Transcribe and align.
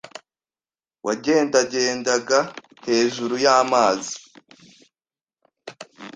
wagendagendaga 1.05 2.39
hejuru 2.87 3.35
y’amazi. 3.45 4.15